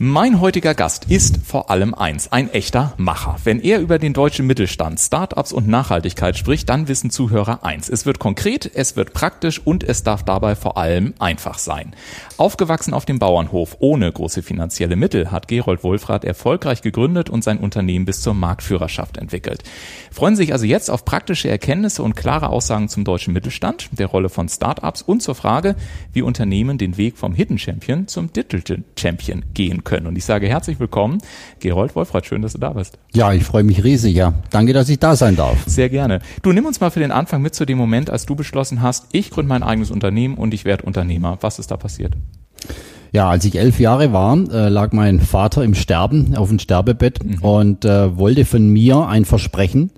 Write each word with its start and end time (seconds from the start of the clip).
Mein 0.00 0.40
heutiger 0.40 0.74
Gast 0.74 1.04
ist 1.08 1.46
vor 1.46 1.70
allem 1.70 1.94
eins, 1.94 2.32
ein 2.32 2.50
echter 2.50 2.94
Macher. 2.96 3.36
Wenn 3.44 3.60
er 3.60 3.78
über 3.78 4.00
den 4.00 4.12
deutschen 4.12 4.44
Mittelstand, 4.44 4.98
Startups 4.98 5.52
und 5.52 5.68
Nachhaltigkeit 5.68 6.36
spricht, 6.36 6.68
dann 6.68 6.88
wissen 6.88 7.10
Zuhörer 7.10 7.62
eins. 7.62 7.88
Es 7.88 8.04
wird 8.04 8.18
konkret, 8.18 8.68
es 8.74 8.96
wird 8.96 9.12
praktisch 9.12 9.60
und 9.64 9.84
es 9.84 10.02
darf 10.02 10.24
dabei 10.24 10.56
vor 10.56 10.78
allem 10.78 11.14
einfach 11.20 11.58
sein. 11.58 11.94
Aufgewachsen 12.38 12.92
auf 12.92 13.04
dem 13.04 13.20
Bauernhof 13.20 13.76
ohne 13.78 14.10
große 14.10 14.42
finanzielle 14.42 14.96
Mittel 14.96 15.30
hat 15.30 15.46
Gerold 15.46 15.84
Wolfrath 15.84 16.24
erfolgreich 16.24 16.82
gegründet 16.82 17.30
und 17.30 17.44
sein 17.44 17.58
Unternehmen 17.58 18.04
bis 18.04 18.20
zur 18.20 18.34
Marktführerschaft 18.34 19.16
entwickelt. 19.16 19.62
Freuen 20.10 20.34
sich 20.34 20.52
also 20.52 20.66
jetzt 20.66 20.90
auf 20.90 21.04
praktische 21.04 21.48
Erkenntnisse 21.48 22.02
und 22.02 22.16
klare 22.16 22.48
Aussagen 22.48 22.88
zum 22.88 23.04
deutschen 23.04 23.32
Mittelstand, 23.32 23.90
der 23.92 24.08
Rolle 24.08 24.28
von 24.28 24.48
Startups 24.48 25.02
und 25.02 25.22
zur 25.22 25.36
Frage, 25.36 25.76
wie 26.12 26.22
Unternehmen 26.22 26.78
den 26.78 26.96
Weg 26.96 27.16
vom 27.16 27.32
Hidden 27.32 27.58
Champion 27.58 28.08
zum 28.08 28.32
Digital 28.32 28.82
Champion 28.98 29.44
gehen 29.54 29.83
können. 29.84 30.06
Und 30.06 30.16
ich 30.16 30.24
sage 30.24 30.48
herzlich 30.48 30.80
willkommen, 30.80 31.18
Gerold 31.60 31.94
Wolfrath, 31.94 32.26
schön, 32.26 32.42
dass 32.42 32.54
du 32.54 32.58
da 32.58 32.70
bist. 32.70 32.98
Ja, 33.14 33.32
ich 33.32 33.44
freue 33.44 33.62
mich 33.62 33.84
riesig, 33.84 34.14
ja. 34.14 34.34
Danke, 34.50 34.72
dass 34.72 34.88
ich 34.88 34.98
da 34.98 35.16
sein 35.16 35.36
darf. 35.36 35.58
Sehr 35.66 35.88
gerne. 35.88 36.20
Du 36.42 36.52
nimm 36.52 36.66
uns 36.66 36.80
mal 36.80 36.90
für 36.90 37.00
den 37.00 37.12
Anfang 37.12 37.42
mit 37.42 37.54
zu 37.54 37.64
dem 37.64 37.78
Moment, 37.78 38.10
als 38.10 38.26
du 38.26 38.34
beschlossen 38.34 38.82
hast, 38.82 39.06
ich 39.12 39.30
gründe 39.30 39.48
mein 39.48 39.62
eigenes 39.62 39.90
Unternehmen 39.90 40.36
und 40.36 40.54
ich 40.54 40.64
werde 40.64 40.84
Unternehmer. 40.84 41.38
Was 41.40 41.58
ist 41.58 41.70
da 41.70 41.76
passiert? 41.76 42.14
Ja, 43.12 43.28
als 43.30 43.44
ich 43.44 43.56
elf 43.56 43.78
Jahre 43.78 44.12
war, 44.12 44.36
äh, 44.50 44.68
lag 44.68 44.92
mein 44.92 45.20
Vater 45.20 45.62
im 45.62 45.74
Sterben, 45.74 46.34
auf 46.34 46.48
dem 46.48 46.58
Sterbebett 46.58 47.22
mhm. 47.22 47.38
und 47.42 47.84
äh, 47.84 48.16
wollte 48.18 48.44
von 48.44 48.68
mir 48.68 49.06
ein 49.06 49.24
Versprechen, 49.24 49.92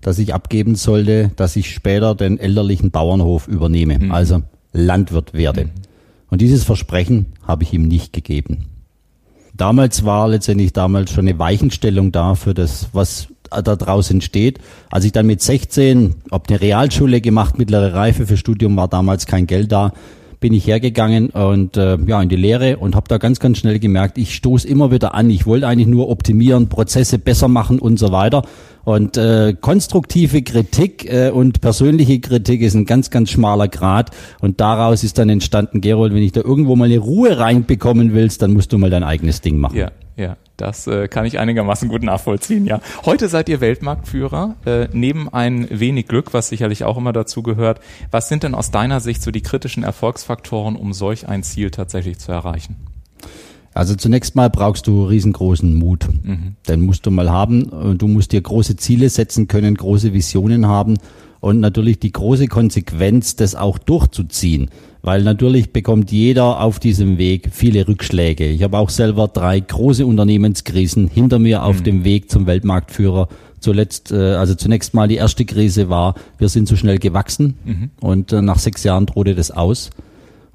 das 0.00 0.18
ich 0.18 0.32
abgeben 0.32 0.74
sollte, 0.74 1.30
dass 1.36 1.56
ich 1.56 1.70
später 1.70 2.14
den 2.14 2.38
elterlichen 2.38 2.90
Bauernhof 2.90 3.48
übernehme, 3.48 3.98
mhm. 3.98 4.12
also 4.12 4.40
Landwirt 4.72 5.34
werde. 5.34 5.66
Mhm. 5.66 5.70
Und 6.30 6.40
dieses 6.40 6.64
Versprechen 6.64 7.34
habe 7.46 7.64
ich 7.64 7.72
ihm 7.74 7.86
nicht 7.86 8.14
gegeben. 8.14 8.64
Damals 9.56 10.04
war 10.04 10.28
letztendlich 10.28 10.72
damals 10.72 11.12
schon 11.12 11.28
eine 11.28 11.38
Weichenstellung 11.38 12.10
da 12.10 12.34
für 12.34 12.54
das, 12.54 12.88
was 12.92 13.28
da 13.50 13.76
draußen 13.76 14.20
steht. 14.20 14.58
Als 14.90 15.04
ich 15.04 15.12
dann 15.12 15.26
mit 15.26 15.40
16, 15.40 16.16
ob 16.30 16.48
eine 16.48 16.60
Realschule 16.60 17.20
gemacht, 17.20 17.56
mittlere 17.56 17.94
Reife 17.94 18.26
für 18.26 18.36
Studium 18.36 18.76
war 18.76 18.88
damals 18.88 19.26
kein 19.26 19.46
Geld 19.46 19.70
da, 19.70 19.92
bin 20.44 20.52
ich 20.52 20.66
hergegangen 20.66 21.30
und 21.30 21.78
äh, 21.78 21.96
ja 22.04 22.20
in 22.20 22.28
die 22.28 22.36
Lehre 22.36 22.76
und 22.76 22.94
habe 22.94 23.08
da 23.08 23.16
ganz 23.16 23.40
ganz 23.40 23.56
schnell 23.56 23.78
gemerkt, 23.78 24.18
ich 24.18 24.34
stoße 24.34 24.68
immer 24.68 24.90
wieder 24.90 25.14
an. 25.14 25.30
Ich 25.30 25.46
wollte 25.46 25.66
eigentlich 25.66 25.86
nur 25.86 26.10
optimieren, 26.10 26.68
Prozesse 26.68 27.18
besser 27.18 27.48
machen 27.48 27.78
und 27.78 27.98
so 27.98 28.12
weiter. 28.12 28.42
Und 28.84 29.16
äh, 29.16 29.56
konstruktive 29.58 30.42
Kritik 30.42 31.10
äh, 31.10 31.30
und 31.30 31.62
persönliche 31.62 32.20
Kritik 32.20 32.60
ist 32.60 32.74
ein 32.74 32.84
ganz 32.84 33.08
ganz 33.08 33.30
schmaler 33.30 33.68
Grad 33.68 34.10
und 34.42 34.60
daraus 34.60 35.02
ist 35.02 35.16
dann 35.16 35.30
entstanden, 35.30 35.80
Gerold, 35.80 36.12
wenn 36.12 36.22
ich 36.22 36.32
da 36.32 36.42
irgendwo 36.42 36.76
mal 36.76 36.84
eine 36.84 36.98
Ruhe 36.98 37.38
reinbekommen 37.38 38.12
willst, 38.12 38.42
dann 38.42 38.52
musst 38.52 38.70
du 38.70 38.76
mal 38.76 38.90
dein 38.90 39.02
eigenes 39.02 39.40
Ding 39.40 39.56
machen. 39.56 39.78
Ja, 39.78 39.92
ja. 40.18 40.36
Das 40.56 40.86
äh, 40.86 41.08
kann 41.08 41.26
ich 41.26 41.38
einigermaßen 41.38 41.88
gut 41.88 42.04
nachvollziehen, 42.04 42.66
ja. 42.66 42.80
Heute 43.04 43.28
seid 43.28 43.48
ihr 43.48 43.60
Weltmarktführer, 43.60 44.54
äh, 44.64 44.88
neben 44.92 45.28
ein 45.28 45.66
wenig 45.70 46.06
Glück, 46.06 46.32
was 46.32 46.48
sicherlich 46.48 46.84
auch 46.84 46.96
immer 46.96 47.12
dazu 47.12 47.42
gehört. 47.42 47.80
Was 48.12 48.28
sind 48.28 48.44
denn 48.44 48.54
aus 48.54 48.70
deiner 48.70 49.00
Sicht 49.00 49.22
so 49.22 49.32
die 49.32 49.42
kritischen 49.42 49.82
Erfolgsfaktoren, 49.82 50.76
um 50.76 50.92
solch 50.92 51.28
ein 51.28 51.42
Ziel 51.42 51.70
tatsächlich 51.70 52.18
zu 52.18 52.30
erreichen? 52.30 52.76
Also 53.74 53.96
zunächst 53.96 54.36
mal 54.36 54.48
brauchst 54.48 54.86
du 54.86 55.04
riesengroßen 55.04 55.74
Mut. 55.74 56.06
Mhm. 56.22 56.54
Den 56.68 56.82
musst 56.82 57.04
du 57.06 57.10
mal 57.10 57.30
haben. 57.30 57.98
Du 57.98 58.06
musst 58.06 58.30
dir 58.30 58.40
große 58.40 58.76
Ziele 58.76 59.08
setzen 59.10 59.48
können, 59.48 59.74
große 59.74 60.12
Visionen 60.12 60.68
haben 60.68 60.96
und 61.40 61.58
natürlich 61.58 61.98
die 61.98 62.12
große 62.12 62.46
Konsequenz, 62.46 63.34
das 63.34 63.56
auch 63.56 63.78
durchzuziehen. 63.78 64.70
Weil 65.04 65.22
natürlich 65.22 65.70
bekommt 65.70 66.10
jeder 66.12 66.62
auf 66.62 66.78
diesem 66.78 67.18
Weg 67.18 67.50
viele 67.52 67.86
Rückschläge. 67.86 68.46
Ich 68.46 68.62
habe 68.62 68.78
auch 68.78 68.88
selber 68.88 69.28
drei 69.28 69.60
große 69.60 70.06
Unternehmenskrisen 70.06 71.08
hinter 71.08 71.38
mir 71.38 71.62
auf 71.62 71.80
mhm. 71.80 71.84
dem 71.84 72.04
Weg 72.04 72.30
zum 72.30 72.46
Weltmarktführer. 72.46 73.28
Zuletzt, 73.60 74.12
äh, 74.12 74.34
also 74.34 74.54
zunächst 74.54 74.94
mal 74.94 75.06
die 75.06 75.16
erste 75.16 75.44
Krise 75.44 75.90
war, 75.90 76.14
wir 76.38 76.48
sind 76.48 76.68
zu 76.68 76.76
schnell 76.76 76.98
gewachsen 76.98 77.58
mhm. 77.66 77.90
und 78.00 78.32
äh, 78.32 78.40
nach 78.40 78.58
sechs 78.58 78.82
Jahren 78.82 79.04
drohte 79.04 79.34
das 79.34 79.50
aus. 79.50 79.90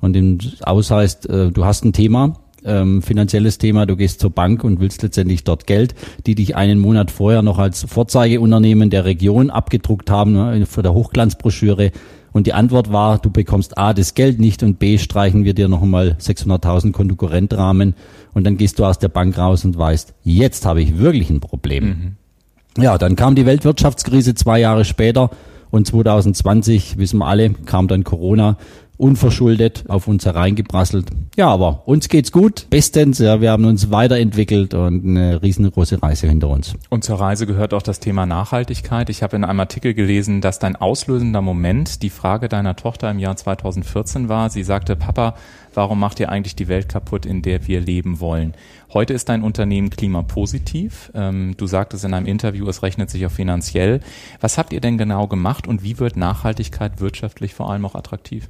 Und 0.02 0.18
im 0.18 0.40
Aus 0.62 0.90
heißt, 0.90 1.30
äh, 1.30 1.52
du 1.52 1.66
hast 1.66 1.86
ein 1.86 1.94
Thema, 1.94 2.40
ähm, 2.66 3.04
finanzielles 3.04 3.60
Thema, 3.60 3.86
du 3.86 3.96
gehst 3.96 4.20
zur 4.20 4.32
Bank 4.32 4.64
und 4.64 4.80
willst 4.80 5.04
letztendlich 5.04 5.44
dort 5.44 5.68
Geld, 5.68 5.94
die 6.26 6.34
dich 6.34 6.56
einen 6.56 6.80
Monat 6.80 7.12
vorher 7.12 7.44
noch 7.44 7.60
als 7.60 7.84
Vorzeigeunternehmen 7.84 8.90
der 8.90 9.06
Region 9.06 9.52
abgedruckt 9.52 10.10
haben, 10.10 10.34
ne, 10.34 10.66
für 10.66 10.82
der 10.82 10.96
Hochglanzbroschüre. 10.96 11.92
Und 12.32 12.48
die 12.48 12.54
Antwort 12.54 12.92
war, 12.92 13.18
du 13.18 13.30
bekommst 13.30 13.78
A, 13.78 13.94
das 13.94 14.14
Geld 14.14 14.40
nicht 14.40 14.64
und 14.64 14.80
B, 14.80 14.98
streichen 14.98 15.44
wir 15.44 15.54
dir 15.54 15.68
noch 15.68 15.82
einmal 15.82 16.16
600.000 16.20 16.92
Konkurrentrahmen 16.92 17.96
und 18.34 18.46
dann 18.46 18.58
gehst 18.58 18.80
du 18.80 18.86
aus 18.86 19.00
der 19.00 19.10
Bank 19.10 19.38
raus 19.38 19.66
und 19.66 19.78
weißt, 19.78 20.14
jetzt 20.24 20.66
habe 20.66 20.82
ich 20.82 20.98
wirklich 20.98 21.30
ein 21.30 21.40
Problem. 21.40 21.86
Mhm. 22.78 22.84
Ja, 22.84 22.98
dann 22.98 23.16
kam 23.16 23.36
die 23.36 23.46
Weltwirtschaftskrise 23.46 24.36
zwei 24.36 24.60
Jahre 24.60 24.86
später 24.86 25.32
und 25.72 25.88
2020, 25.88 26.98
wissen 26.98 27.20
wir 27.20 27.28
alle, 27.28 27.50
kam 27.52 27.88
dann 27.88 28.04
Corona 28.04 28.58
unverschuldet 29.00 29.86
auf 29.88 30.08
uns 30.08 30.26
hereingeprasselt. 30.26 31.10
Ja, 31.38 31.48
aber 31.48 31.88
uns 31.88 32.10
geht's 32.10 32.34
gut, 32.34 32.68
bestens. 32.70 33.20
Ja, 33.20 33.40
wir 33.40 33.52
haben 33.52 33.64
uns 33.64 33.92
weiterentwickelt 33.92 34.74
und 34.74 35.06
eine 35.06 35.42
riesengroße 35.42 36.04
Reise 36.04 36.28
hinter 36.28 36.50
uns. 36.50 36.76
Und 36.90 37.06
zur 37.06 37.20
Reise 37.20 37.48
gehört 37.48 37.74
auch 37.74 37.82
das 37.82 38.02
Thema 38.02 38.26
Nachhaltigkeit. 38.26 39.10
Ich 39.10 39.24
habe 39.24 39.38
in 39.38 39.46
einem 39.46 39.62
Artikel 39.62 39.94
gelesen, 39.94 40.42
dass 40.42 40.60
dein 40.60 40.76
auslösender 40.76 41.42
Moment 41.42 42.04
die 42.04 42.10
Frage 42.10 42.50
deiner 42.50 42.76
Tochter 42.76 43.10
im 43.10 43.20
Jahr 43.20 43.38
2014 43.38 44.28
war. 44.28 44.50
Sie 44.50 44.64
sagte, 44.64 44.98
Papa, 44.98 45.36
warum 45.74 45.98
macht 45.98 46.20
ihr 46.20 46.28
eigentlich 46.28 46.58
die 46.58 46.68
Welt 46.68 46.90
kaputt, 46.90 47.26
in 47.26 47.42
der 47.42 47.68
wir 47.68 47.80
leben 47.80 48.20
wollen? 48.20 48.54
Heute 48.94 49.14
ist 49.14 49.30
dein 49.30 49.44
Unternehmen 49.44 49.92
klimapositiv. 49.92 51.10
Ähm, 51.16 51.54
du 51.56 51.68
sagtest 51.68 52.04
in 52.04 52.14
einem 52.14 52.26
Interview, 52.26 52.68
es 52.68 52.84
rechnet 52.84 53.10
sich 53.10 53.26
auch 53.26 53.32
finanziell. 53.32 54.02
Was 54.42 54.58
habt 54.58 54.74
ihr 54.74 54.82
denn 54.82 54.98
genau 54.98 55.28
gemacht 55.28 55.68
und 55.70 55.84
wie 55.84 56.00
wird 56.00 56.18
Nachhaltigkeit 56.18 57.00
wirtschaftlich 57.00 57.54
vor 57.54 57.72
allem 57.72 57.86
auch 57.86 57.96
attraktiv? 57.96 58.50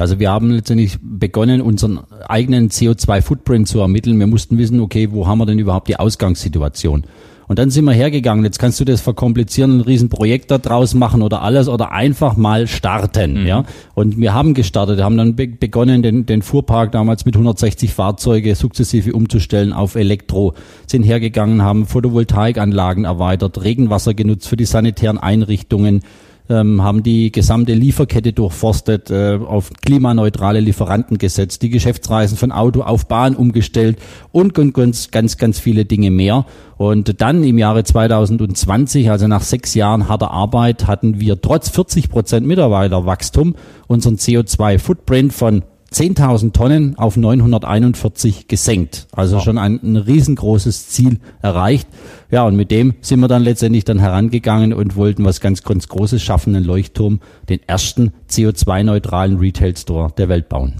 Also 0.00 0.18
wir 0.18 0.30
haben 0.30 0.50
letztendlich 0.50 0.98
begonnen, 1.02 1.60
unseren 1.60 2.00
eigenen 2.28 2.70
CO2-Footprint 2.70 3.68
zu 3.68 3.80
ermitteln. 3.80 4.18
Wir 4.18 4.26
mussten 4.26 4.58
wissen, 4.58 4.80
okay, 4.80 5.08
wo 5.12 5.26
haben 5.26 5.38
wir 5.38 5.46
denn 5.46 5.58
überhaupt 5.58 5.88
die 5.88 5.96
Ausgangssituation? 5.96 7.04
Und 7.50 7.58
dann 7.58 7.70
sind 7.70 7.84
wir 7.84 7.92
hergegangen. 7.92 8.44
Jetzt 8.44 8.60
kannst 8.60 8.78
du 8.78 8.84
das 8.84 9.00
verkomplizieren, 9.00 9.78
ein 9.78 9.80
Riesenprojekt 9.80 10.52
da 10.52 10.58
draus 10.58 10.94
machen 10.94 11.20
oder 11.20 11.42
alles 11.42 11.66
oder 11.68 11.90
einfach 11.90 12.36
mal 12.36 12.68
starten. 12.68 13.40
Mhm. 13.40 13.46
Ja. 13.48 13.64
Und 13.94 14.18
wir 14.18 14.32
haben 14.34 14.54
gestartet, 14.54 15.00
haben 15.00 15.16
dann 15.16 15.34
be 15.34 15.48
begonnen, 15.48 16.04
den, 16.04 16.26
den 16.26 16.42
Fuhrpark 16.42 16.92
damals 16.92 17.26
mit 17.26 17.34
160 17.34 17.92
Fahrzeuge 17.92 18.54
sukzessive 18.54 19.12
umzustellen 19.14 19.72
auf 19.72 19.96
Elektro. 19.96 20.54
Sind 20.86 21.02
hergegangen, 21.02 21.62
haben 21.62 21.86
Photovoltaikanlagen 21.86 23.04
erweitert, 23.04 23.60
Regenwasser 23.64 24.14
genutzt 24.14 24.46
für 24.46 24.56
die 24.56 24.64
sanitären 24.64 25.18
Einrichtungen 25.18 26.02
ähm, 26.50 26.82
haben 26.82 27.02
die 27.02 27.32
gesamte 27.32 27.72
Lieferkette 27.72 28.32
durchforstet, 28.32 29.10
äh, 29.10 29.38
auf 29.42 29.70
klimaneutrale 29.82 30.60
Lieferanten 30.60 31.16
gesetzt, 31.16 31.62
die 31.62 31.70
Geschäftsreisen 31.70 32.36
von 32.36 32.52
Auto 32.52 32.82
auf 32.82 33.06
Bahn 33.06 33.36
umgestellt 33.36 33.98
und 34.32 34.52
ganz, 34.52 35.10
ganz, 35.10 35.38
ganz 35.38 35.60
viele 35.60 35.84
Dinge 35.84 36.10
mehr. 36.10 36.44
Und 36.76 37.20
dann 37.20 37.44
im 37.44 37.58
Jahre 37.58 37.84
2020, 37.84 39.10
also 39.10 39.28
nach 39.28 39.42
sechs 39.42 39.74
Jahren 39.74 40.08
harter 40.08 40.30
Arbeit, 40.32 40.86
hatten 40.86 41.20
wir 41.20 41.40
trotz 41.40 41.68
40 41.68 42.08
Prozent 42.08 42.46
Mitarbeiterwachstum 42.46 43.54
unseren 43.86 44.16
CO2-Footprint 44.16 45.32
von 45.32 45.62
10.000 45.92 46.52
Tonnen 46.52 46.96
auf 46.98 47.16
941 47.16 48.46
gesenkt. 48.46 49.08
Also 49.12 49.36
wow. 49.36 49.44
schon 49.44 49.58
ein, 49.58 49.80
ein, 49.82 49.96
riesengroßes 49.96 50.88
Ziel 50.88 51.18
erreicht. 51.42 51.88
Ja, 52.30 52.44
und 52.44 52.54
mit 52.54 52.70
dem 52.70 52.94
sind 53.00 53.18
wir 53.20 53.28
dann 53.28 53.42
letztendlich 53.42 53.84
dann 53.84 53.98
herangegangen 53.98 54.72
und 54.72 54.94
wollten 54.94 55.24
was 55.24 55.40
ganz, 55.40 55.64
ganz 55.64 55.88
Großes 55.88 56.22
schaffen, 56.22 56.54
einen 56.54 56.64
Leuchtturm, 56.64 57.20
den 57.48 57.60
ersten 57.66 58.12
CO2-neutralen 58.30 59.38
Retail-Store 59.38 60.12
der 60.16 60.28
Welt 60.28 60.48
bauen. 60.48 60.74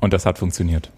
Und 0.00 0.12
das 0.12 0.26
hat 0.26 0.38
funktioniert. 0.38 0.90